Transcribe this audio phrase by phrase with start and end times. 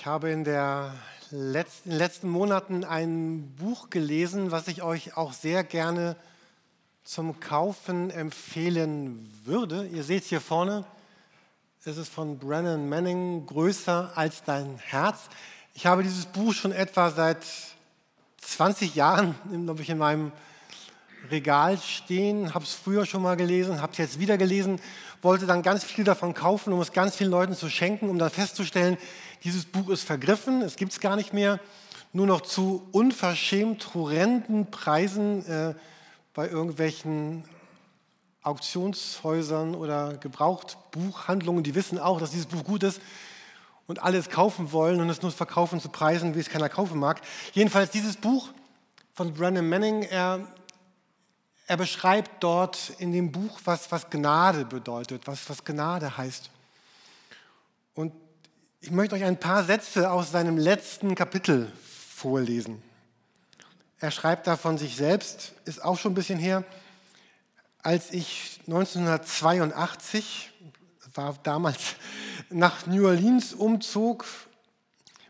[0.00, 5.32] Ich habe in, letzten, in, den letzten Monaten ein Buch gelesen, was ich euch auch
[5.32, 6.14] sehr gerne
[7.02, 9.88] zum Kaufen empfehlen würde.
[9.88, 10.84] Ihr seht es hier vorne.
[11.84, 15.18] Es ist von Brennan Manning, Größer als dein Herz.
[15.74, 17.44] Ich habe dieses Buch schon etwa seit
[18.40, 19.34] 20 Jahren,
[19.64, 20.30] glaube ich, in meinem
[21.28, 24.80] Regal stehen, habe es früher schon mal gelesen, habe es jetzt wieder gelesen,
[25.22, 28.30] wollte dann ganz viel davon kaufen, um es ganz vielen Leuten zu schenken, um dann
[28.30, 28.96] festzustellen,
[29.44, 31.60] dieses Buch ist vergriffen, es gibt es gar nicht mehr,
[32.12, 35.74] nur noch zu unverschämt horrenden Preisen äh,
[36.34, 37.44] bei irgendwelchen
[38.42, 43.00] Auktionshäusern oder Gebrauchtbuchhandlungen, die wissen auch, dass dieses Buch gut ist
[43.86, 46.98] und alle es kaufen wollen und es nur verkaufen zu Preisen, wie es keiner kaufen
[46.98, 47.20] mag.
[47.52, 48.48] Jedenfalls dieses Buch
[49.14, 50.46] von Brennan Manning, er
[51.68, 56.50] er beschreibt dort in dem Buch, was, was Gnade bedeutet, was, was Gnade heißt.
[57.94, 58.12] Und
[58.80, 61.72] ich möchte euch ein paar Sätze aus seinem letzten Kapitel
[62.14, 62.82] vorlesen.
[63.98, 66.64] Er schreibt da von sich selbst, ist auch schon ein bisschen her,
[67.82, 70.52] als ich 1982,
[71.14, 71.96] war damals,
[72.50, 74.24] nach New Orleans umzog,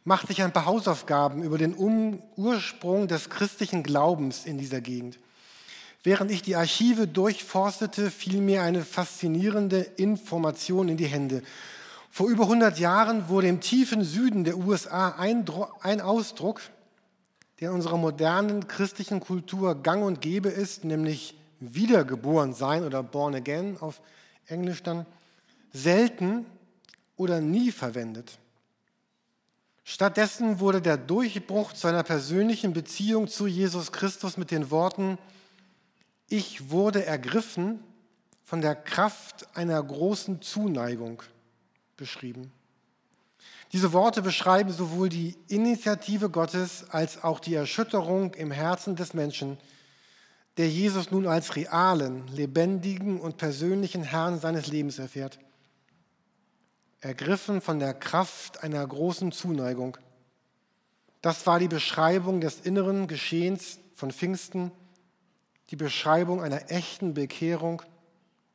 [0.05, 1.75] machte ich ein paar Hausaufgaben über den
[2.37, 5.19] Ursprung des christlichen Glaubens in dieser Gegend.
[6.03, 11.43] Während ich die Archive durchforstete, fiel mir eine faszinierende Information in die Hände.
[12.19, 15.45] Vor über 100 Jahren wurde im tiefen Süden der USA ein,
[15.83, 16.61] ein Ausdruck,
[17.61, 23.37] der in unserer modernen christlichen Kultur gang und gäbe ist, nämlich wiedergeboren sein oder born
[23.37, 24.01] again auf
[24.49, 25.07] Englisch dann,
[25.71, 26.45] selten
[27.15, 28.41] oder nie verwendet.
[29.85, 35.19] Stattdessen wurde der Durchbruch zu einer persönlichen Beziehung zu Jesus Christus mit den Worten,
[36.29, 37.79] ich wurde ergriffen
[38.43, 41.23] von der Kraft einer großen Zuneigung
[41.99, 42.51] beschrieben.
[43.73, 49.59] Diese Worte beschreiben sowohl die Initiative Gottes als auch die Erschütterung im Herzen des Menschen,
[50.57, 55.39] der Jesus nun als realen, lebendigen und persönlichen Herrn seines Lebens erfährt.
[57.01, 59.99] Ergriffen von der Kraft einer großen Zuneigung.
[61.21, 64.73] Das war die Beschreibung des inneren Geschehens von Pfingsten
[65.71, 67.83] die Beschreibung einer echten Bekehrung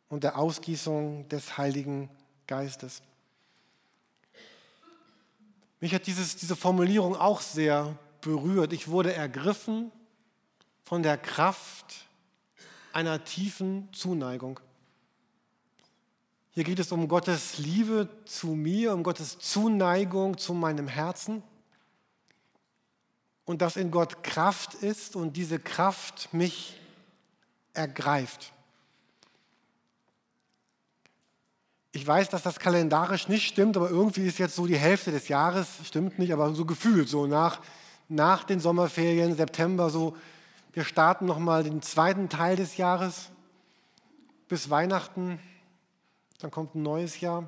[0.09, 2.09] und der Ausgießung des Heiligen
[2.47, 3.01] Geistes.
[5.83, 8.71] Mich hat dieses, diese Formulierung auch sehr berührt.
[8.71, 9.91] Ich wurde ergriffen
[10.85, 12.07] von der Kraft
[12.93, 14.61] einer tiefen Zuneigung.
[16.51, 21.43] Hier geht es um Gottes Liebe zu mir, um Gottes Zuneigung zu meinem Herzen.
[23.43, 26.79] Und dass in Gott Kraft ist und diese Kraft mich
[27.73, 28.52] ergreift.
[31.95, 35.27] Ich weiß, dass das kalendarisch nicht stimmt, aber irgendwie ist jetzt so die Hälfte des
[35.27, 37.61] Jahres, stimmt nicht, aber so gefühlt, so nach,
[38.09, 40.17] nach den Sommerferien, September, so,
[40.73, 43.29] wir starten nochmal den zweiten Teil des Jahres
[44.47, 45.39] bis Weihnachten,
[46.39, 47.47] dann kommt ein neues Jahr.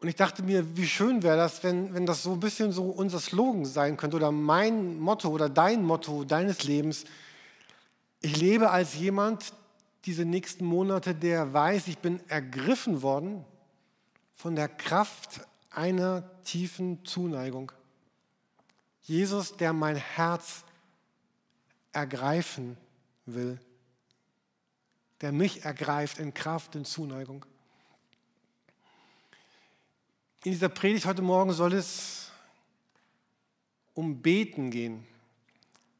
[0.00, 2.86] Und ich dachte mir, wie schön wäre das, wenn, wenn das so ein bisschen so
[2.86, 7.04] unser Slogan sein könnte oder mein Motto oder dein Motto deines Lebens,
[8.20, 9.52] ich lebe als jemand
[10.04, 13.44] diese nächsten Monate, der weiß, ich bin ergriffen worden
[14.34, 17.72] von der Kraft einer tiefen Zuneigung.
[19.02, 20.64] Jesus, der mein Herz
[21.92, 22.76] ergreifen
[23.26, 23.58] will,
[25.20, 27.44] der mich ergreift in Kraft, in Zuneigung.
[30.44, 32.30] In dieser Predigt heute Morgen soll es
[33.94, 35.04] um Beten gehen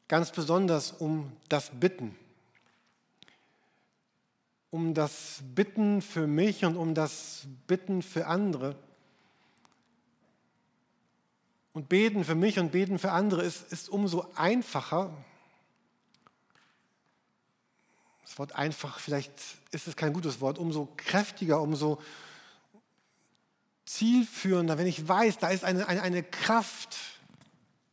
[0.09, 2.17] ganz besonders um das Bitten.
[4.71, 8.75] Um das Bitten für mich und um das Bitten für andere.
[11.73, 15.11] Und beten für mich und beten für andere ist, ist umso einfacher.
[18.23, 19.31] Das Wort einfach, vielleicht
[19.71, 22.01] ist es kein gutes Wort, umso kräftiger, umso
[23.85, 26.95] zielführender, wenn ich weiß, da ist eine, eine, eine Kraft,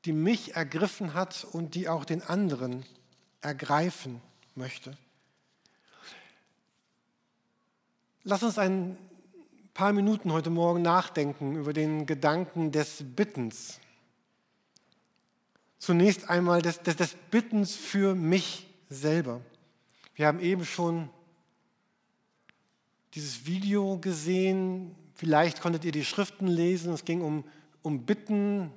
[0.05, 2.85] die mich ergriffen hat und die auch den anderen
[3.41, 4.21] ergreifen
[4.55, 4.97] möchte.
[8.29, 8.99] Lass uns ein
[9.73, 13.79] paar Minuten heute Morgen nachdenken über den Gedanken des Bittens.
[15.79, 19.43] Zunächst einmal des, des, des Bittens für mich selber.
[20.17, 21.09] Wir haben eben schon
[23.15, 24.97] dieses Video gesehen.
[25.15, 26.93] Vielleicht konntet ihr die Schriften lesen.
[26.95, 27.45] Es ging um,
[27.83, 28.73] um Bitten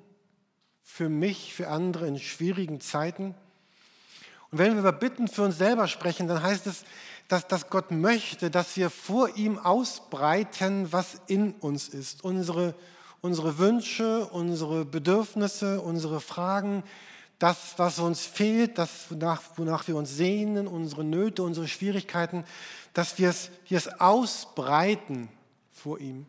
[0.84, 3.34] für mich, für andere in schwierigen Zeiten.
[4.52, 6.86] Und wenn wir über Bitten für uns selber sprechen, dann heißt es,
[7.30, 12.24] dass, dass Gott möchte, dass wir vor ihm ausbreiten, was in uns ist.
[12.24, 12.76] Unsere,
[13.22, 16.84] unsere Wünsche, unsere Bedürfnisse, unsere Fragen,
[17.38, 22.44] das, was uns fehlt, das, wonach, wonach wir uns sehnen, unsere Nöte, unsere Schwierigkeiten,
[22.94, 25.30] dass wir es, wir es ausbreiten
[25.72, 26.26] vor ihm.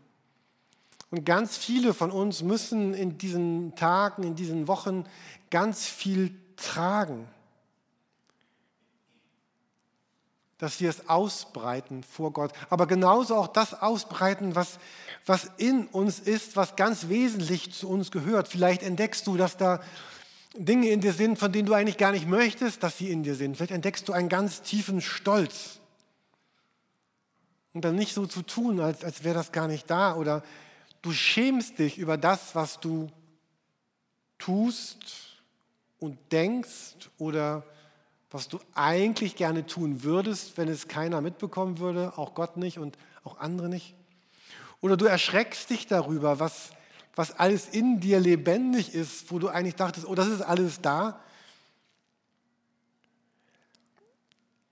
[1.10, 5.04] Und ganz viele von uns müssen in diesen Tagen, in diesen Wochen
[5.50, 7.26] ganz viel tragen.
[10.60, 12.52] Dass wir es ausbreiten vor Gott.
[12.68, 14.78] Aber genauso auch das ausbreiten, was,
[15.26, 18.46] was in uns ist, was ganz wesentlich zu uns gehört.
[18.46, 19.80] Vielleicht entdeckst du, dass da
[20.54, 23.34] Dinge in dir sind, von denen du eigentlich gar nicht möchtest, dass sie in dir
[23.34, 23.56] sind.
[23.56, 25.80] Vielleicht entdeckst du einen ganz tiefen Stolz.
[27.72, 30.14] Und dann nicht so zu tun, als, als wäre das gar nicht da.
[30.16, 30.42] Oder
[31.02, 33.10] du schämst dich über das, was du
[34.38, 35.40] tust
[36.00, 37.62] und denkst oder
[38.30, 42.96] was du eigentlich gerne tun würdest, wenn es keiner mitbekommen würde, auch Gott nicht und
[43.24, 43.94] auch andere nicht.
[44.80, 46.70] Oder du erschreckst dich darüber, was,
[47.14, 51.20] was alles in dir lebendig ist, wo du eigentlich dachtest, oh, das ist alles da.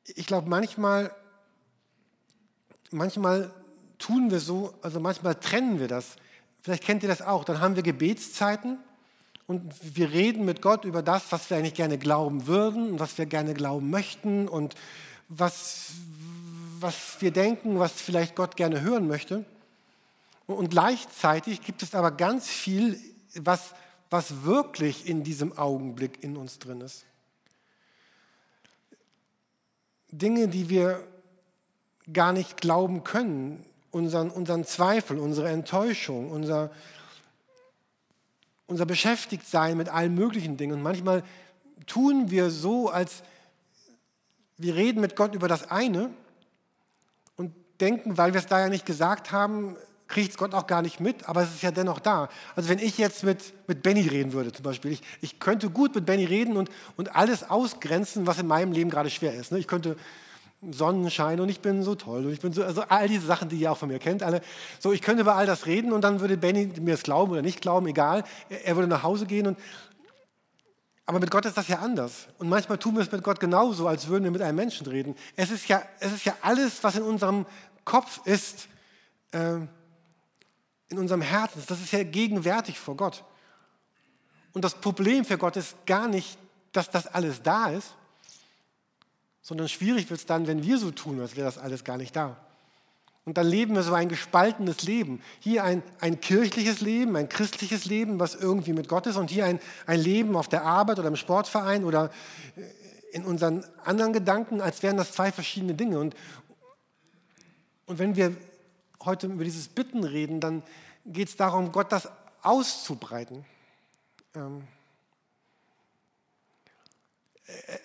[0.04, 1.12] Ich glaube, manchmal,
[2.90, 3.52] manchmal
[3.98, 6.16] tun wir so, also manchmal trennen wir das.
[6.62, 7.44] Vielleicht kennt ihr das auch.
[7.44, 8.78] Dann haben wir Gebetszeiten
[9.48, 13.16] und wir reden mit Gott über das, was wir eigentlich gerne glauben würden und was
[13.16, 14.74] wir gerne glauben möchten und
[15.30, 15.92] was,
[16.78, 19.46] was wir denken, was vielleicht Gott gerne hören möchte.
[20.46, 23.00] Und gleichzeitig gibt es aber ganz viel,
[23.36, 23.74] was,
[24.10, 27.06] was wirklich in diesem Augenblick in uns drin ist.
[30.10, 31.02] Dinge, die wir
[32.12, 36.70] gar nicht glauben können, unseren, unseren Zweifel, unsere Enttäuschung, unser,
[38.68, 40.74] unser Beschäftigtsein mit allen möglichen Dingen.
[40.74, 41.24] Und manchmal
[41.86, 43.22] tun wir so, als
[44.58, 46.10] wir reden mit Gott über das eine
[47.36, 49.76] und denken, weil wir es da ja nicht gesagt haben,
[50.06, 52.28] kriegt es Gott auch gar nicht mit, aber es ist ja dennoch da.
[52.56, 55.94] Also wenn ich jetzt mit, mit Benny reden würde zum Beispiel, ich, ich könnte gut
[55.94, 59.52] mit Benny reden und, und alles ausgrenzen, was in meinem Leben gerade schwer ist.
[59.52, 59.58] Ne?
[59.58, 59.96] Ich könnte
[60.60, 63.56] Sonnenschein und ich bin so toll und ich bin so, also all diese Sachen, die
[63.56, 64.40] ihr auch von mir kennt, alle.
[64.80, 67.42] So, ich könnte über all das reden und dann würde Benny mir es glauben oder
[67.42, 68.24] nicht glauben, egal.
[68.48, 69.58] Er würde nach Hause gehen und
[71.06, 72.26] aber mit Gott ist das ja anders.
[72.36, 75.16] Und manchmal tun wir es mit Gott genauso, als würden wir mit einem Menschen reden.
[75.36, 77.46] Es ist ja, es ist ja alles, was in unserem
[77.86, 78.68] Kopf ist,
[79.32, 79.54] äh,
[80.90, 83.24] in unserem Herzen, das ist ja gegenwärtig vor Gott.
[84.52, 86.36] Und das Problem für Gott ist gar nicht,
[86.72, 87.94] dass das alles da ist,
[89.42, 92.14] sondern schwierig wird es dann, wenn wir so tun, als wäre das alles gar nicht
[92.14, 92.36] da.
[93.24, 95.20] Und dann leben wir so ein gespaltenes Leben.
[95.38, 99.44] Hier ein, ein kirchliches Leben, ein christliches Leben, was irgendwie mit Gott ist, und hier
[99.44, 102.10] ein, ein Leben auf der Arbeit oder im Sportverein oder
[103.12, 105.98] in unseren anderen Gedanken, als wären das zwei verschiedene Dinge.
[105.98, 106.16] Und,
[107.84, 108.34] und wenn wir
[109.04, 110.62] heute über dieses Bitten reden, dann
[111.04, 112.08] geht es darum, Gott das
[112.42, 113.44] auszubreiten.
[114.34, 114.62] Ähm,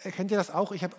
[0.03, 0.71] erkennt ihr das auch?
[0.71, 0.95] Ich habe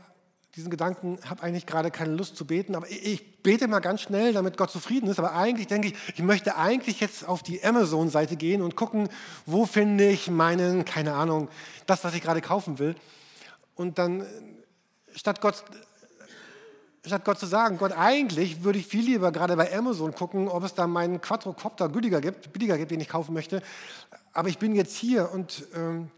[0.56, 4.32] diesen Gedanken, habe eigentlich gerade keine Lust zu beten, aber ich bete mal ganz schnell,
[4.32, 5.18] damit Gott zufrieden ist.
[5.18, 9.08] Aber eigentlich denke ich, ich möchte eigentlich jetzt auf die Amazon-Seite gehen und gucken,
[9.46, 11.48] wo finde ich meinen, keine Ahnung,
[11.86, 12.94] das, was ich gerade kaufen will.
[13.74, 14.24] Und dann,
[15.14, 15.64] statt Gott
[17.06, 20.64] statt Gott zu sagen, Gott, eigentlich würde ich viel lieber gerade bei Amazon gucken, ob
[20.64, 23.62] es da meinen Quadrocopter billiger gibt, billiger gibt, den ich kaufen möchte.
[24.32, 26.10] Aber ich bin jetzt hier und ähm,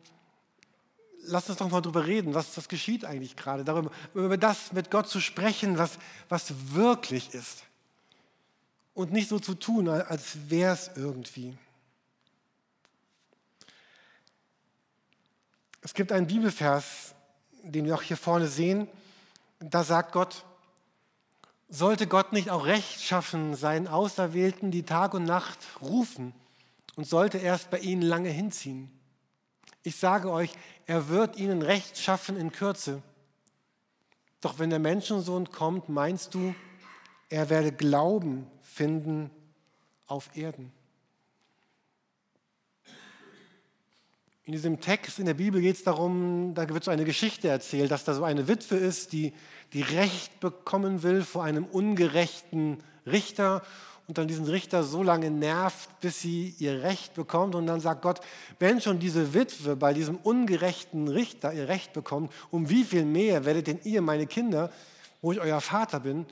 [1.26, 4.90] lass uns doch mal drüber reden, was, was geschieht eigentlich gerade, darüber, über das mit
[4.90, 7.64] Gott zu sprechen, was, was wirklich ist.
[8.95, 11.56] Und nicht so zu tun, als wäre es irgendwie.
[15.83, 17.14] Es gibt einen Bibelvers,
[17.62, 18.88] den wir auch hier vorne sehen.
[19.61, 20.45] Da sagt Gott,
[21.68, 26.33] sollte Gott nicht auch Recht schaffen, seinen Auserwählten, die Tag und Nacht rufen
[26.95, 28.96] und sollte erst bei ihnen lange hinziehen?
[29.87, 30.50] Ich sage euch,
[30.87, 33.05] er wird ihnen Recht schaffen in Kürze.
[34.40, 36.57] Doch wenn der Menschensohn kommt, meinst du,
[37.28, 39.31] er werde Glauben finden
[40.09, 40.73] auf Erden?
[44.43, 47.93] In diesem Text in der Bibel geht es darum, da wird so eine Geschichte erzählt,
[47.93, 49.35] dass da so eine Witwe ist, die,
[49.73, 53.62] die Recht bekommen will vor einem ungerechten Richter
[54.09, 57.55] und dann diesen Richter so lange nervt, bis sie ihr Recht bekommt.
[57.55, 58.21] Und dann sagt Gott,
[58.59, 63.45] wenn schon diese Witwe bei diesem ungerechten Richter ihr Recht bekommt, um wie viel mehr
[63.45, 64.71] werdet denn ihr, meine Kinder,
[65.23, 66.25] wo ich euer Vater bin,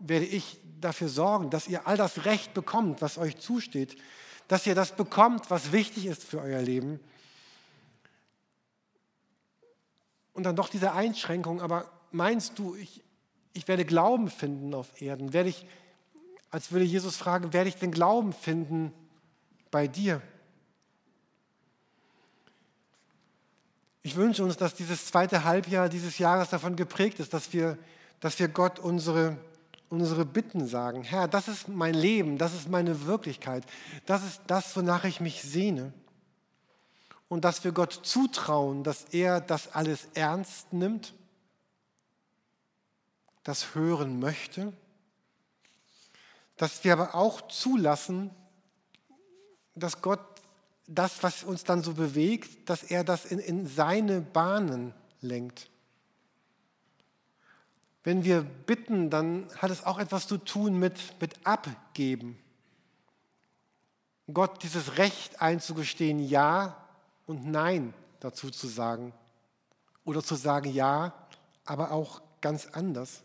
[0.00, 3.96] werde ich dafür sorgen, dass ihr all das Recht bekommt, was euch zusteht,
[4.48, 6.98] dass ihr das bekommt, was wichtig ist für euer Leben.
[10.34, 13.00] Und dann doch diese Einschränkung, aber meinst du, ich,
[13.52, 15.32] ich werde Glauben finden auf Erden?
[15.32, 15.64] Werde ich,
[16.52, 18.92] als würde Jesus fragen, werde ich den Glauben finden
[19.70, 20.20] bei dir?
[24.02, 27.78] Ich wünsche uns, dass dieses zweite Halbjahr dieses Jahres davon geprägt ist, dass wir,
[28.20, 29.38] dass wir Gott unsere,
[29.88, 31.04] unsere Bitten sagen.
[31.04, 33.64] Herr, das ist mein Leben, das ist meine Wirklichkeit,
[34.04, 35.94] das ist das, wonach ich mich sehne.
[37.28, 41.14] Und dass wir Gott zutrauen, dass er das alles ernst nimmt,
[43.42, 44.74] das hören möchte,
[46.56, 48.30] dass wir aber auch zulassen,
[49.74, 50.20] dass Gott
[50.86, 55.70] das, was uns dann so bewegt, dass er das in, in seine Bahnen lenkt.
[58.04, 62.38] Wenn wir bitten, dann hat es auch etwas zu tun mit, mit Abgeben.
[64.32, 66.76] Gott dieses Recht einzugestehen, Ja
[67.26, 69.12] und Nein dazu zu sagen.
[70.04, 71.14] Oder zu sagen Ja,
[71.64, 73.22] aber auch ganz anders.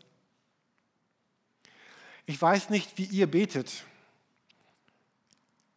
[2.29, 3.85] Ich weiß nicht, wie ihr betet.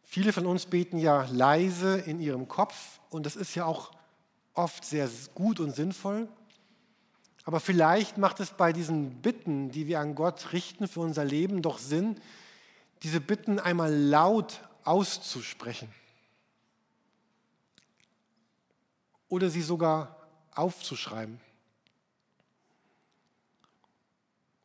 [0.03, 3.91] Viele von uns beten ja leise in ihrem Kopf und das ist ja auch
[4.53, 6.27] oft sehr gut und sinnvoll.
[7.45, 11.61] Aber vielleicht macht es bei diesen Bitten, die wir an Gott richten für unser Leben,
[11.61, 12.19] doch Sinn,
[13.01, 15.87] diese Bitten einmal laut auszusprechen.
[19.29, 20.17] Oder sie sogar
[20.53, 21.39] aufzuschreiben.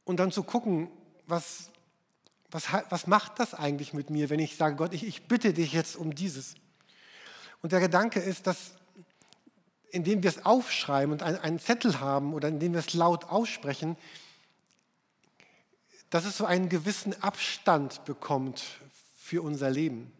[0.04, 0.90] Und dann zu gucken,
[1.28, 1.70] was,
[2.56, 5.74] was, was macht das eigentlich mit mir, wenn ich sage, Gott, ich, ich bitte dich
[5.74, 6.54] jetzt um dieses?
[7.60, 8.72] Und der Gedanke ist, dass
[9.90, 13.96] indem wir es aufschreiben und einen Zettel haben oder indem wir es laut aussprechen,
[16.08, 18.64] dass es so einen gewissen Abstand bekommt
[19.14, 20.10] für unser Leben.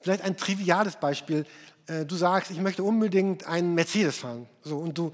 [0.00, 1.46] Vielleicht ein triviales Beispiel.
[1.86, 4.48] Äh, du sagst, ich möchte unbedingt einen Mercedes fahren.
[4.62, 5.12] So, und du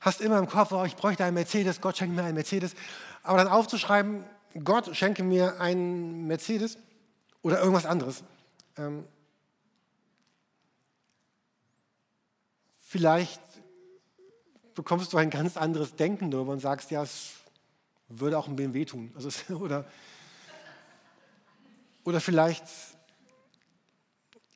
[0.00, 2.74] hast immer im Kopf, oh, ich bräuchte einen Mercedes, Gott schenkt mir einen Mercedes.
[3.22, 4.24] Aber dann aufzuschreiben,
[4.64, 6.76] Gott schenke mir einen Mercedes
[7.42, 8.24] oder irgendwas anderes.
[8.76, 9.04] Ähm,
[12.78, 13.40] vielleicht
[14.74, 17.34] bekommst du ein ganz anderes Denken darüber und sagst, ja, es
[18.08, 19.12] würde auch ein BMW tun.
[19.14, 19.84] Also oder,
[22.02, 22.64] oder vielleicht,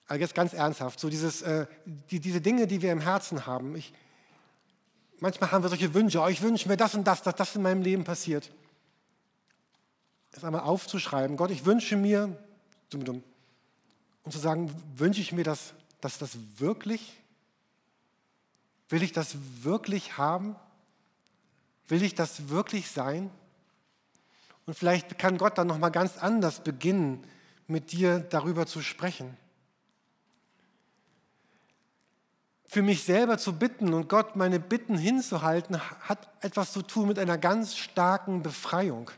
[0.09, 1.67] also jetzt ganz ernsthaft, so dieses, äh,
[2.11, 3.77] die, diese Dinge, die wir im Herzen haben.
[3.77, 3.93] Ich,
[5.21, 7.63] manchmal haben wir solche Wünsche, oh, ich wünsche mir das und das, dass das in
[7.63, 8.51] meinem Leben passiert
[10.37, 12.37] es einmal aufzuschreiben, Gott, ich wünsche mir,
[12.93, 17.13] und zu sagen, wünsche ich mir das, dass das wirklich,
[18.89, 20.57] will ich das wirklich haben?
[21.89, 23.31] Will ich das wirklich sein?
[24.67, 27.23] Und vielleicht kann Gott dann nochmal ganz anders beginnen,
[27.67, 29.37] mit dir darüber zu sprechen.
[32.67, 37.19] Für mich selber zu bitten und Gott meine Bitten hinzuhalten, hat etwas zu tun mit
[37.19, 39.11] einer ganz starken Befreiung.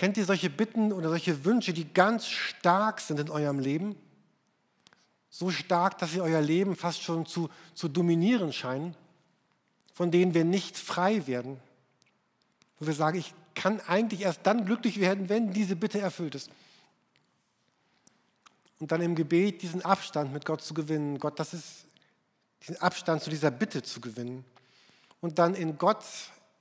[0.00, 3.96] Kennt ihr solche Bitten oder solche Wünsche, die ganz stark sind in eurem Leben?
[5.28, 8.96] So stark, dass sie euer Leben fast schon zu, zu dominieren scheinen,
[9.92, 11.60] von denen wir nicht frei werden.
[12.78, 16.50] Wo wir sagen, ich kann eigentlich erst dann glücklich werden, wenn diese Bitte erfüllt ist.
[18.78, 21.18] Und dann im Gebet diesen Abstand mit Gott zu gewinnen.
[21.18, 21.84] Gott, das ist
[22.62, 24.46] diesen Abstand zu dieser Bitte zu gewinnen.
[25.20, 26.02] Und dann in Gott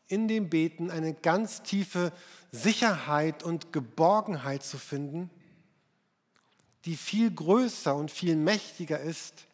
[0.10, 2.12] in dem Beten eine ganz tiefe
[2.51, 5.30] Sicherheit und Geborgenheit zu finden,
[6.86, 9.46] die viel größer und viel mächtiger ist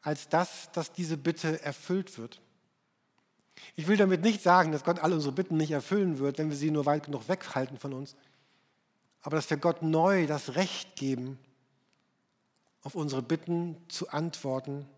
[0.00, 2.40] als das, dass diese Bitte erfüllt wird.
[3.76, 6.56] Ich will damit nicht sagen, dass Gott alle unsere Bitten nicht erfüllen wird, wenn wir
[6.56, 8.16] sie nur weit genug weghalten von uns,
[9.20, 11.38] aber dass wir Gott neu das Recht geben,
[12.82, 14.88] auf unsere Bitten zu antworten,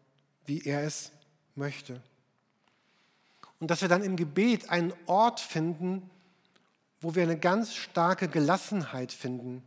[0.46, 1.10] wie er es
[1.56, 2.00] möchte
[3.64, 6.10] und dass wir dann im Gebet einen Ort finden,
[7.00, 9.62] wo wir eine ganz starke Gelassenheit finden,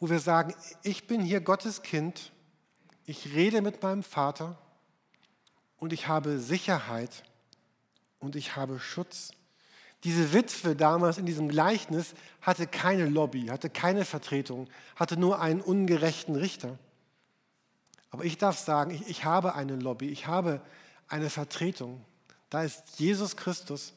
[0.00, 2.32] wo wir sagen, ich bin hier Gottes Kind,
[3.04, 4.58] ich rede mit meinem Vater
[5.76, 7.22] und ich habe Sicherheit
[8.18, 9.30] und ich habe Schutz.
[10.02, 15.60] Diese Witwe damals in diesem Gleichnis hatte keine Lobby, hatte keine Vertretung, hatte nur einen
[15.60, 16.76] ungerechten Richter.
[18.10, 20.60] Aber ich darf sagen, ich, ich habe eine Lobby, ich habe
[21.06, 22.04] eine Vertretung.
[22.50, 23.92] Da ist Jesus Christus,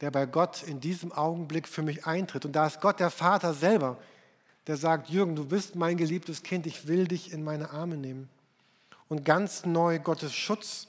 [0.00, 2.44] der bei Gott in diesem Augenblick für mich eintritt.
[2.44, 3.98] Und da ist Gott der Vater selber,
[4.66, 8.28] der sagt, Jürgen, du bist mein geliebtes Kind, ich will dich in meine Arme nehmen.
[9.08, 10.88] Und ganz neu Gottes Schutz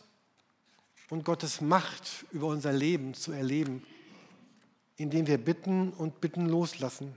[1.10, 3.86] und Gottes Macht über unser Leben zu erleben,
[4.98, 7.16] indem wir bitten und bitten loslassen.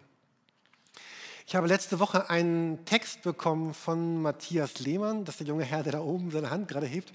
[1.47, 5.83] Ich habe letzte Woche einen Text bekommen von Matthias Lehmann, das ist der junge Herr,
[5.83, 7.13] der da oben seine Hand gerade hebt.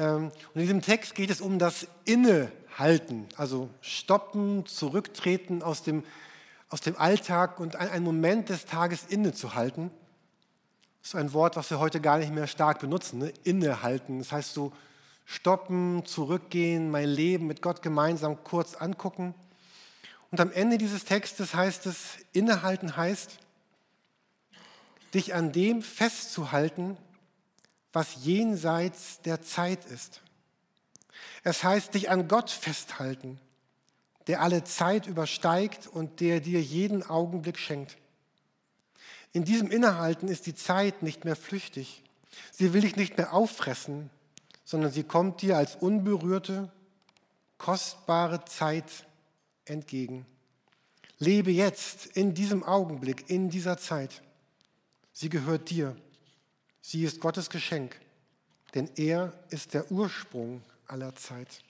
[0.00, 6.04] Ähm, und in diesem Text geht es um das Innehalten, also stoppen, zurücktreten aus dem,
[6.70, 9.90] aus dem Alltag und einen Moment des Tages innezuhalten
[11.02, 13.18] Das ist ein Wort, was wir heute gar nicht mehr stark benutzen.
[13.18, 13.32] Ne?
[13.44, 14.20] Innehalten.
[14.20, 14.72] Das heißt so
[15.26, 19.34] stoppen, zurückgehen, mein Leben mit Gott gemeinsam kurz angucken.
[20.30, 23.36] Und am Ende dieses Textes heißt es, innehalten heißt,
[25.12, 26.96] dich an dem festzuhalten,
[27.92, 30.20] was jenseits der Zeit ist.
[31.42, 33.40] Es heißt, dich an Gott festhalten,
[34.26, 37.96] der alle Zeit übersteigt und der dir jeden Augenblick schenkt.
[39.32, 42.02] In diesem Innehalten ist die Zeit nicht mehr flüchtig.
[42.50, 44.10] Sie will dich nicht mehr auffressen,
[44.64, 46.70] sondern sie kommt dir als unberührte,
[47.58, 49.06] kostbare Zeit
[49.64, 50.26] entgegen.
[51.18, 54.22] Lebe jetzt, in diesem Augenblick, in dieser Zeit.
[55.12, 55.94] Sie gehört dir.
[56.80, 58.00] Sie ist Gottes Geschenk,
[58.74, 61.62] denn er ist der Ursprung aller Zeit.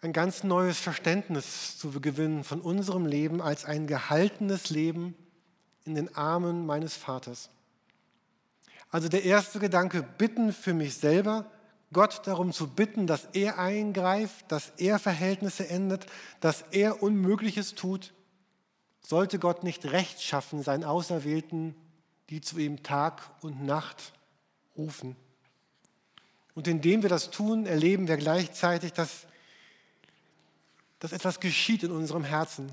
[0.00, 5.14] Ein ganz neues Verständnis zu gewinnen von unserem Leben als ein gehaltenes Leben
[5.84, 7.50] in den Armen meines Vaters.
[8.90, 11.50] Also der erste Gedanke, bitten für mich selber,
[11.92, 16.06] Gott darum zu bitten, dass er eingreift, dass er Verhältnisse ändert,
[16.40, 18.12] dass er Unmögliches tut,
[19.04, 21.74] sollte Gott nicht Recht schaffen, seinen Auserwählten,
[22.30, 24.12] die zu ihm Tag und Nacht
[24.76, 25.16] rufen.
[26.54, 29.26] Und indem wir das tun, erleben wir gleichzeitig, dass,
[30.98, 32.70] dass etwas geschieht in unserem Herzen,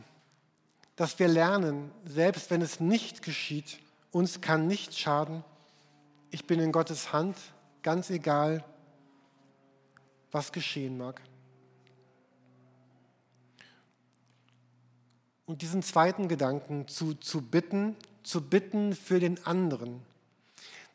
[0.95, 3.79] dass wir lernen, selbst wenn es nicht geschieht,
[4.11, 5.43] uns kann nichts schaden.
[6.29, 7.37] Ich bin in Gottes Hand,
[7.83, 8.63] ganz egal,
[10.31, 11.21] was geschehen mag.
[15.49, 19.99] Und diesen zweiten Gedanken zu, zu bitten, zu bitten für den anderen.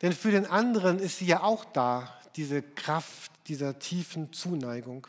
[0.00, 5.08] Denn für den anderen ist sie ja auch da, diese Kraft dieser tiefen Zuneigung.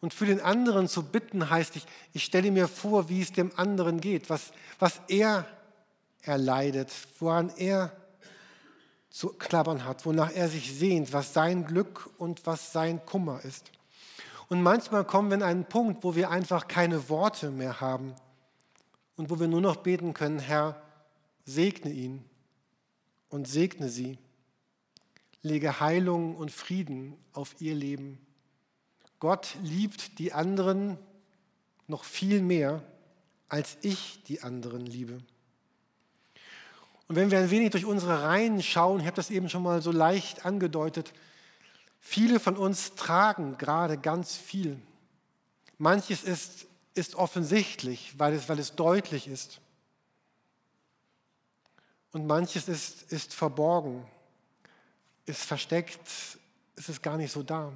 [0.00, 3.52] Und für den anderen zu bitten heißt, ich, ich stelle mir vor, wie es dem
[3.56, 4.50] anderen geht, was,
[4.80, 5.46] was er
[6.22, 7.92] erleidet, woran er
[9.10, 13.70] zu knabbern hat, wonach er sich sehnt, was sein Glück und was sein Kummer ist.
[14.50, 18.16] Und manchmal kommen wir an einen Punkt, wo wir einfach keine Worte mehr haben
[19.16, 20.82] und wo wir nur noch beten können, Herr,
[21.44, 22.24] segne ihn
[23.28, 24.18] und segne sie.
[25.42, 28.18] Lege Heilung und Frieden auf ihr Leben.
[29.20, 30.98] Gott liebt die anderen
[31.86, 32.82] noch viel mehr,
[33.48, 35.20] als ich die anderen liebe.
[37.06, 39.80] Und wenn wir ein wenig durch unsere Reihen schauen, ich habe das eben schon mal
[39.80, 41.12] so leicht angedeutet,
[42.00, 44.80] viele von uns tragen gerade ganz viel.
[45.78, 49.60] Manches ist, ist offensichtlich, weil es, weil es deutlich ist.
[52.12, 54.04] Und manches ist, ist verborgen,
[55.26, 56.00] ist versteckt,
[56.76, 57.72] ist es gar nicht so da.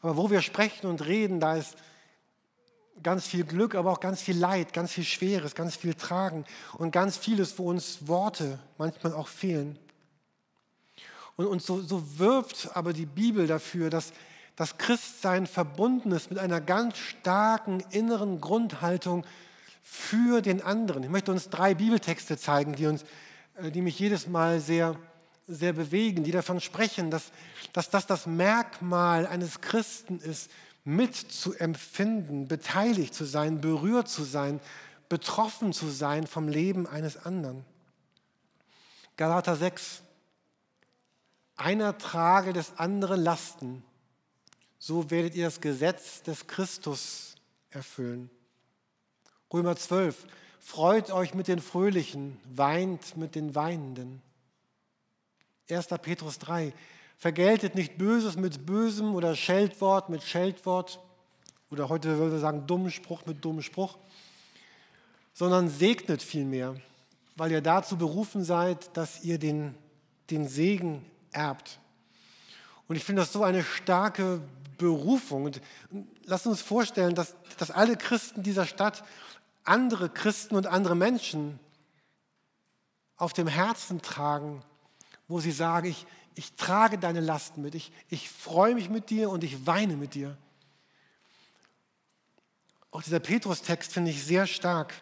[0.00, 1.76] Aber wo wir sprechen und reden, da ist
[3.02, 6.44] ganz viel Glück, aber auch ganz viel Leid, ganz viel Schweres, ganz viel Tragen
[6.78, 9.78] und ganz vieles, wo uns Worte manchmal auch fehlen.
[11.36, 14.12] Und, und so, so wirbt aber die Bibel dafür, dass
[14.56, 19.24] das Christsein verbunden ist mit einer ganz starken inneren Grundhaltung
[19.82, 21.02] für den anderen.
[21.02, 23.04] Ich möchte uns drei Bibeltexte zeigen, die, uns,
[23.56, 24.96] äh, die mich jedes Mal sehr,
[25.48, 27.32] sehr bewegen, die davon sprechen, dass,
[27.72, 30.50] dass das das Merkmal eines Christen ist,
[30.84, 34.60] mitzuempfinden, beteiligt zu sein, berührt zu sein,
[35.08, 37.64] betroffen zu sein vom Leben eines anderen.
[39.16, 40.02] Galater 6.
[41.56, 43.84] Einer trage des anderen Lasten,
[44.78, 47.36] so werdet ihr das Gesetz des Christus
[47.70, 48.30] erfüllen.
[49.52, 50.26] Römer 12.
[50.58, 54.22] Freut euch mit den Fröhlichen, weint mit den Weinenden.
[55.70, 55.88] 1.
[56.00, 56.72] Petrus 3.
[57.18, 61.00] Vergeltet nicht Böses mit Bösem oder Scheldwort mit Scheldwort
[61.70, 63.96] oder heute würde wir sagen dummen Spruch mit dummem Spruch,
[65.32, 66.74] sondern segnet vielmehr,
[67.36, 69.74] weil ihr dazu berufen seid, dass ihr den,
[70.30, 71.78] den Segen erbt.
[72.88, 74.40] Und ich finde das so eine starke
[74.78, 75.44] Berufung.
[75.44, 75.60] Und
[76.24, 79.04] lasst uns vorstellen, dass, dass alle Christen dieser Stadt
[79.64, 81.58] andere Christen und andere Menschen
[83.16, 84.62] auf dem Herzen tragen,
[85.28, 89.30] wo sie sagen, ich, ich trage deine Lasten mit, ich, ich freue mich mit dir
[89.30, 90.36] und ich weine mit dir.
[92.90, 94.92] Auch dieser Petrus-Text finde ich sehr stark.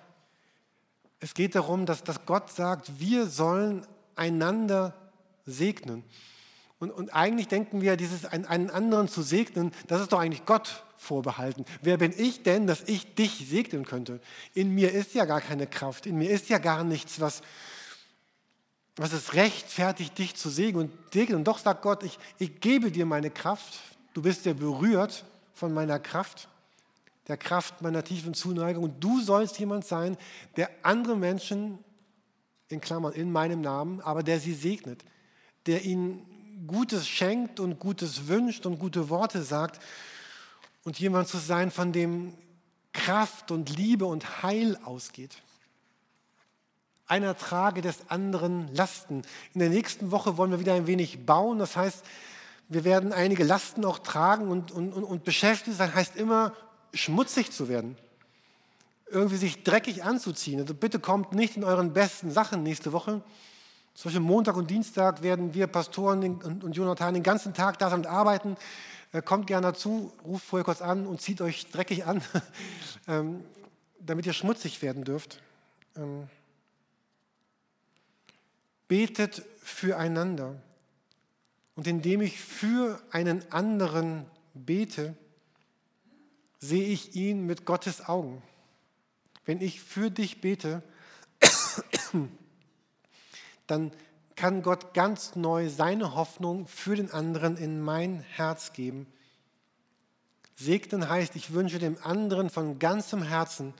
[1.19, 4.95] Es geht darum, dass, dass Gott sagt, wir sollen einander
[5.51, 6.05] segnen.
[6.79, 10.85] Und, und eigentlich denken wir, dieses einen anderen zu segnen, das ist doch eigentlich Gott
[10.97, 11.65] vorbehalten.
[11.83, 14.21] Wer bin ich denn, dass ich dich segnen könnte?
[14.55, 17.43] In mir ist ja gar keine Kraft, in mir ist ja gar nichts, was,
[18.97, 21.39] was es rechtfertigt, dich zu segnen und segnen.
[21.39, 23.79] Und doch sagt Gott, ich, ich gebe dir meine Kraft.
[24.15, 26.49] Du bist ja berührt von meiner Kraft.
[27.29, 28.85] der Kraft meiner tiefen Zuneigung.
[28.85, 30.17] Und du sollst jemand sein,
[30.57, 31.79] der andere Menschen,
[32.69, 35.05] in Klammern, in meinem Namen, aber der sie segnet,
[35.67, 36.27] der ihnen
[36.67, 39.81] Gutes schenkt und Gutes wünscht und gute Worte sagt
[40.85, 42.35] und jemand zu sein, von dem
[42.93, 45.43] Kraft und Liebe und Heil ausgeht.
[47.07, 49.23] Einer trage des anderen Lasten.
[49.55, 51.59] In der nächsten Woche wollen wir wieder ein wenig bauen.
[51.59, 52.05] Das heißt,
[52.69, 56.53] wir werden einige Lasten auch tragen und, und, und, beschäftigt sein, heißt immer
[56.95, 57.97] schmutzig zu werden.
[59.11, 60.61] Irgendwie sich dreckig anzuziehen.
[60.61, 63.23] Also bitte kommt nicht in euren besten Sachen nächste Woche.
[63.95, 68.57] Zwischen Montag und Dienstag werden wir Pastoren und Jonathan den ganzen Tag da und arbeiten.
[69.13, 72.23] Äh, kommt gerne dazu, ruft vorher kurz an und zieht euch dreckig an,
[73.09, 73.45] ähm,
[73.99, 75.43] damit ihr schmutzig werden dürft.
[75.97, 76.29] Ähm,
[78.89, 80.57] betet füreinander.
[81.75, 85.17] Und indem ich für einen anderen bete,
[86.59, 88.43] sehe ich ihn mit Gottes Augen.
[89.45, 90.83] Wenn ich für dich bete,
[93.71, 93.93] dann
[94.37, 99.07] kann Gott ganz neu seine Hoffnung für den anderen in mein Herz geben.
[100.57, 103.75] Segnen heißt, ich wünsche dem anderen von ganzem Herzen,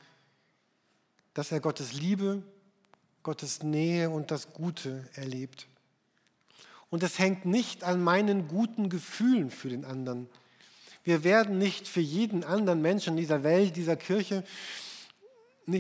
[1.35, 2.43] dass er Gottes Liebe,
[3.23, 5.67] Gottes Nähe und das Gute erlebt.
[6.91, 10.29] Und es hängt nicht an meinen guten Gefühlen für den anderen.
[11.05, 14.45] Wir werden nicht für jeden anderen Menschen dieser Welt, dieser Kirche,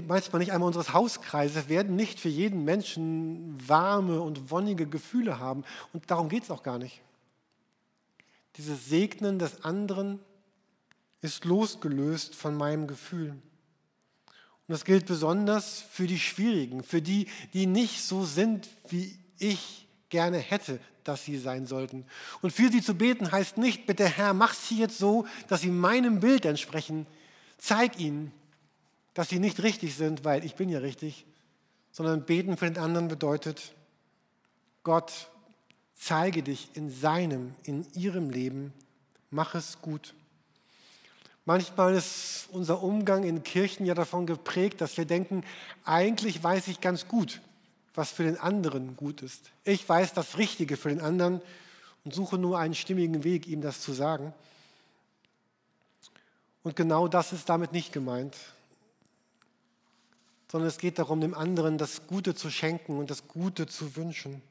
[0.07, 5.65] manchmal nicht einmal unseres Hauskreises, werden nicht für jeden Menschen warme und wonnige Gefühle haben.
[5.93, 7.01] Und darum geht es auch gar nicht.
[8.57, 10.21] Dieses Segnen des anderen
[11.23, 13.31] ist losgelöst von meinem Gefühl.
[13.31, 19.89] Und das gilt besonders für die Schwierigen, für die, die nicht so sind, wie ich
[20.11, 22.05] gerne hätte, dass sie sein sollten.
[22.43, 25.71] Und für sie zu beten heißt nicht, bitte Herr, mach sie jetzt so, dass sie
[25.71, 27.07] meinem Bild entsprechen.
[27.59, 28.33] Zeig ihnen,
[29.15, 31.27] dass sie nicht richtig sind, weil ich bin ja richtig,
[31.93, 33.73] sondern beten für den anderen bedeutet,
[34.83, 35.29] Gott,
[35.95, 38.73] zeige dich in seinem, in ihrem Leben,
[39.31, 40.15] mach es gut.
[41.45, 45.45] Manchmal ist unser Umgang in Kirchen ja davon geprägt, dass wir denken,
[45.85, 47.41] eigentlich weiß ich ganz gut,
[47.95, 49.51] was für den anderen gut ist.
[49.65, 51.43] Ich weiß das Richtige für den anderen
[52.05, 54.33] und suche nur einen stimmigen Weg, ihm das zu sagen.
[56.63, 58.37] Und genau das ist damit nicht gemeint,
[60.51, 64.43] sondern es geht darum, dem anderen das Gute zu schenken und das Gute zu wünschen.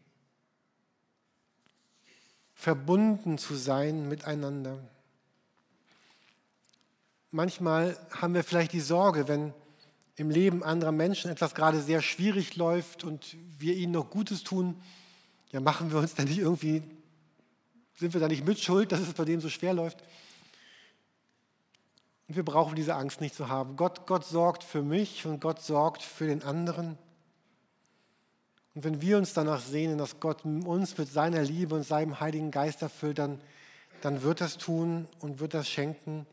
[2.53, 4.79] Verbunden zu sein miteinander.
[7.31, 9.53] Manchmal haben wir vielleicht die Sorge, wenn
[10.15, 14.81] im Leben anderer Menschen etwas gerade sehr schwierig läuft und wir ihnen noch Gutes tun,
[15.51, 16.83] ja, machen wir uns da nicht irgendwie,
[17.95, 20.01] sind wir da nicht mitschuld, dass es bei dem so schwer läuft?
[22.29, 23.75] Und wir brauchen diese Angst nicht zu haben.
[23.75, 26.95] Gott, Gott sorgt für mich und Gott sorgt für den anderen.
[28.75, 32.51] Und wenn wir uns danach sehnen, dass Gott uns mit seiner Liebe und seinem Heiligen
[32.51, 33.41] Geist erfüllt, dann,
[34.01, 36.27] dann wird das tun und wird das schenken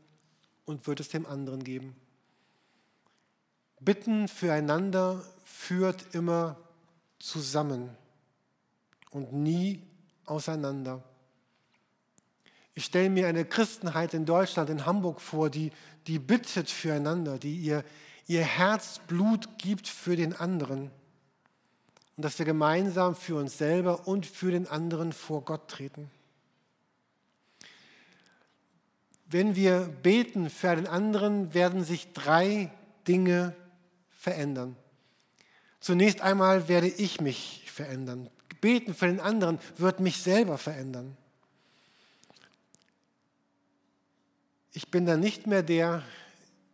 [0.66, 1.96] und wird es dem anderen geben.
[3.80, 6.56] Bitten füreinander führt immer
[7.18, 7.88] zusammen
[9.10, 9.82] und nie
[10.26, 11.02] auseinander.
[12.78, 15.72] Ich stelle mir eine Christenheit in Deutschland, in Hamburg vor, die,
[16.06, 17.82] die bittet füreinander, die ihr,
[18.26, 20.90] ihr Herzblut gibt für den anderen.
[22.16, 26.10] Und dass wir gemeinsam für uns selber und für den anderen vor Gott treten.
[29.24, 32.70] Wenn wir beten für den anderen, werden sich drei
[33.08, 33.54] Dinge
[34.10, 34.76] verändern.
[35.80, 38.28] Zunächst einmal werde ich mich verändern.
[38.60, 41.16] Beten für den anderen wird mich selber verändern.
[44.76, 46.02] Ich bin dann nicht mehr der,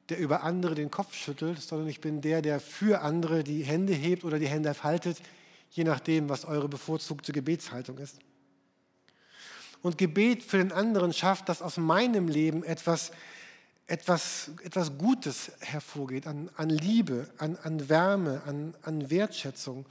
[0.09, 3.93] der über andere den Kopf schüttelt, sondern ich bin der, der für andere die Hände
[3.93, 5.19] hebt oder die Hände faltet,
[5.71, 8.19] je nachdem, was eure bevorzugte Gebetshaltung ist.
[9.83, 13.13] Und Gebet für den anderen schafft, dass aus meinem Leben etwas
[13.87, 19.87] etwas, etwas Gutes hervorgeht, an, an Liebe, an, an Wärme, an, an Wertschätzung.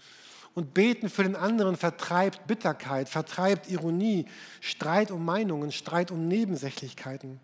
[0.54, 4.26] Und beten für den anderen vertreibt Bitterkeit, vertreibt Ironie,
[4.60, 7.40] Streit um Meinungen, Streit um Nebensächlichkeiten.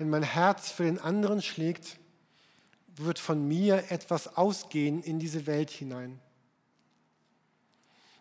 [0.00, 1.98] Wenn mein Herz für den anderen schlägt,
[2.96, 6.18] wird von mir etwas ausgehen in diese Welt hinein.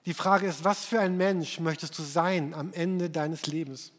[0.06, 3.94] Die Frage ist, was für ein Mensch möchtest du sein am Ende deines Lebens?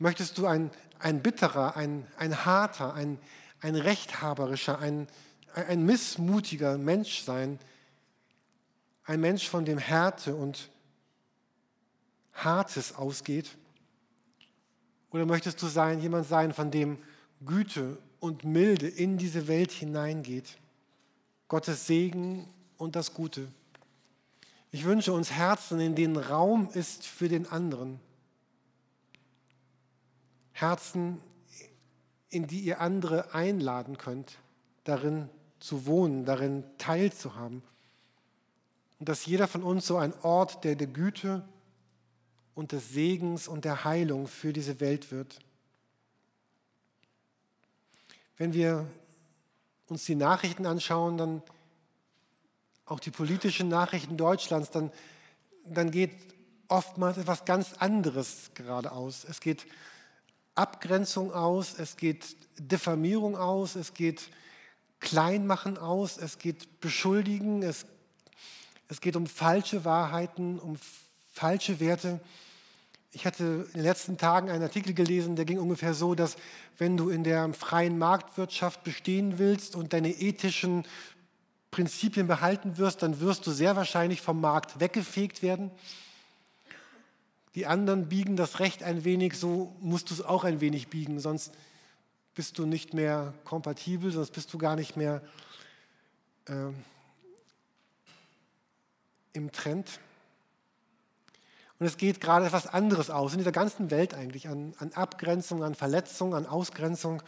[0.00, 3.20] Möchtest du ein, ein bitterer, ein, ein harter, ein,
[3.60, 5.06] ein rechthaberischer, ein,
[5.54, 7.60] ein missmutiger Mensch sein?
[9.04, 10.68] Ein Mensch, von dem Härte und
[12.32, 13.56] Hartes ausgeht?
[15.10, 16.98] Oder möchtest du sein, jemand sein, von dem
[17.44, 20.58] Güte und Milde in diese Welt hineingeht.
[21.48, 23.48] Gottes Segen und das Gute.
[24.70, 28.00] Ich wünsche uns Herzen, in denen Raum ist für den anderen.
[30.52, 31.20] Herzen,
[32.30, 34.38] in die ihr andere einladen könnt,
[34.84, 35.28] darin
[35.60, 37.62] zu wohnen, darin teilzuhaben.
[38.98, 41.46] Und dass jeder von uns so ein Ort der, der Güte
[42.56, 45.38] und des Segens und der Heilung für diese Welt wird.
[48.38, 48.86] Wenn wir
[49.88, 51.42] uns die Nachrichten anschauen, dann
[52.86, 54.90] auch die politischen Nachrichten Deutschlands, dann,
[55.66, 56.12] dann geht
[56.68, 59.24] oftmals etwas ganz anderes gerade aus.
[59.24, 59.66] Es geht
[60.54, 64.30] Abgrenzung aus, es geht Diffamierung aus, es geht
[65.00, 67.84] Kleinmachen aus, es geht Beschuldigen, es,
[68.88, 70.78] es geht um falsche Wahrheiten, um
[71.32, 72.18] falsche Werte.
[73.16, 76.36] Ich hatte in den letzten Tagen einen Artikel gelesen, der ging ungefähr so, dass
[76.76, 80.84] wenn du in der freien Marktwirtschaft bestehen willst und deine ethischen
[81.70, 85.70] Prinzipien behalten wirst, dann wirst du sehr wahrscheinlich vom Markt weggefegt werden.
[87.54, 91.18] Die anderen biegen das Recht ein wenig, so musst du es auch ein wenig biegen,
[91.18, 91.54] sonst
[92.34, 95.22] bist du nicht mehr kompatibel, sonst bist du gar nicht mehr
[96.48, 96.68] äh,
[99.32, 100.00] im Trend.
[101.78, 105.62] Und es geht gerade etwas anderes aus, in dieser ganzen Welt eigentlich, an, an Abgrenzung,
[105.62, 107.22] an Verletzung, an Ausgrenzung.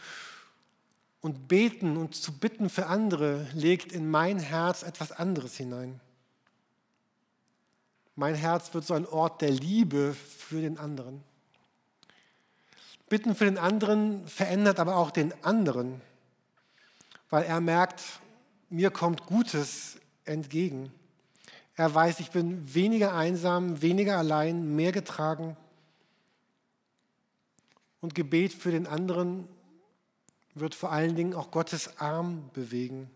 [1.21, 5.99] Und beten und zu bitten für andere legt in mein Herz etwas anderes hinein.
[8.15, 11.23] Mein Herz wird so ein Ort der Liebe für den anderen.
[13.07, 16.01] Bitten für den anderen verändert aber auch den anderen,
[17.29, 18.03] weil er merkt,
[18.69, 20.91] mir kommt Gutes entgegen.
[21.79, 25.55] Er weiß, ich bin weniger einsam, weniger allein, mehr getragen.
[28.01, 29.47] Und Gebet für den anderen
[30.53, 33.09] wird vor allen Dingen auch Gottes Arm bewegen.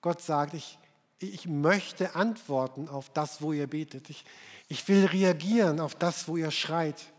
[0.00, 0.78] Gott sagt, ich,
[1.18, 4.10] ich möchte antworten auf das, wo ihr betet.
[4.10, 4.24] Ich,
[4.68, 7.12] ich will reagieren auf das, wo ihr schreit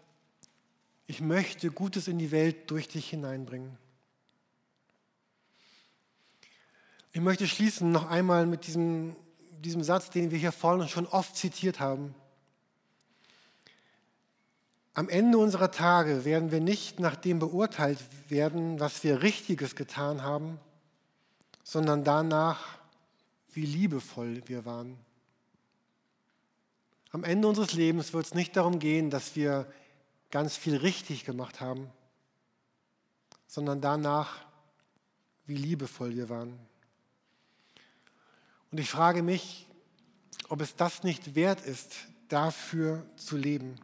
[1.10, 3.76] ich möchte Gutes in die Welt durch dich hineinbringen.
[7.12, 9.16] Ich möchte schließen noch einmal mit diesem,
[9.62, 12.16] diesem Satz, den wir hier vorne schon oft zitiert haben.
[14.94, 20.24] Am Ende unserer Tage werden wir nicht nach dem beurteilt werden, was wir Richtiges getan
[20.24, 20.60] haben,
[21.64, 22.80] sondern danach,
[23.54, 24.98] wie liebevoll wir waren.
[27.12, 29.72] Am Ende unseres Lebens wird es nicht darum gehen, dass wir
[30.32, 31.90] ganz viel richtig gemacht haben,
[33.48, 34.46] sondern danach,
[35.46, 36.69] wie liebevoll wir waren.
[38.72, 39.68] Und ich frage mich,
[40.50, 41.96] ob es das nicht wert ist,
[42.28, 43.76] dafür zu leben.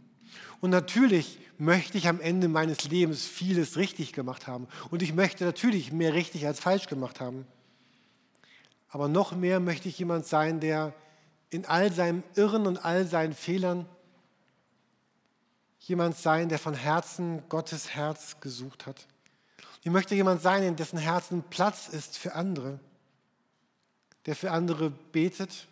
[0.62, 4.68] Und natürlich möchte ich am Ende meines Lebens vieles richtig gemacht haben.
[4.92, 7.46] Und ich möchte natürlich mehr richtig als falsch gemacht haben.
[8.90, 10.94] Aber noch mehr möchte ich jemand sein, der
[11.50, 13.88] in all seinem Irren und all seinen Fehlern
[15.80, 19.08] jemand sein, der von Herzen Gottes Herz gesucht hat.
[19.84, 22.80] Ich möchte jemand sein, in dessen Herzen Platz ist für andere,
[24.26, 25.68] der für andere betet.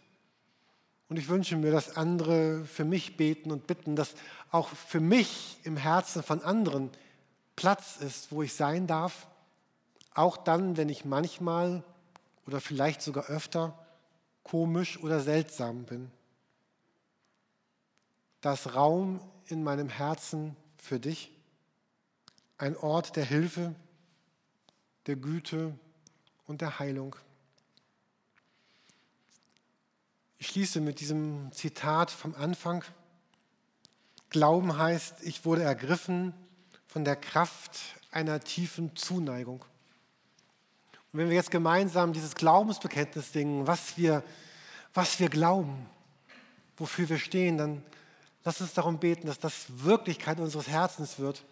[1.09, 4.15] Und ich wünsche mir, dass andere für mich beten und bitten, dass
[4.51, 6.89] auch für mich im Herzen von anderen
[7.55, 9.27] Platz ist, wo ich sein darf.
[10.13, 11.83] Auch dann, wenn ich manchmal
[12.45, 13.77] oder vielleicht sogar öfter
[14.43, 16.11] komisch oder seltsam bin.
[18.41, 21.31] Dass Raum in meinem Herzen für dich,
[22.57, 23.73] ein Ort der Hilfe,
[25.07, 25.77] der Güte
[26.45, 27.15] und der Heilung.
[30.43, 32.83] Ich schließe mit diesem Zitat vom Anfang.
[34.29, 36.33] Glauben heißt, ich wurde ergriffen
[36.85, 37.79] von der Kraft
[38.11, 39.63] einer tiefen Zuneigung.
[41.13, 44.21] Und wenn wir jetzt gemeinsam dieses Glaubensbekenntnis singen, was wir,
[44.93, 45.85] was wir glauben,
[46.75, 47.81] wofür wir stehen, dann
[48.43, 51.45] Lass uns darum beten, dass das Wirklichkeit unseres Herzens wird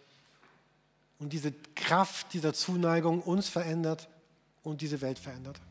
[1.18, 4.10] und diese Kraft dieser Zuneigung uns verändert
[4.64, 5.62] und diese Welt verändert.